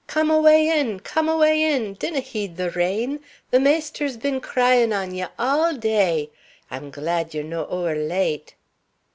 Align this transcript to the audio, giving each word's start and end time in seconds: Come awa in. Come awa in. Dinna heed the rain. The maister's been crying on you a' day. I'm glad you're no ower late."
Come 0.07 0.31
awa 0.31 0.53
in. 0.55 0.99
Come 1.01 1.29
awa 1.29 1.53
in. 1.53 1.93
Dinna 1.93 2.21
heed 2.21 2.57
the 2.57 2.71
rain. 2.71 3.19
The 3.51 3.59
maister's 3.59 4.17
been 4.17 4.41
crying 4.41 4.91
on 4.91 5.13
you 5.13 5.27
a' 5.37 5.75
day. 5.77 6.31
I'm 6.71 6.89
glad 6.89 7.35
you're 7.35 7.43
no 7.43 7.65
ower 7.67 7.93
late." 7.95 8.55